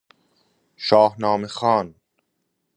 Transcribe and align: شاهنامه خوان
شاهنامه 0.85 1.47
خوان 1.47 1.95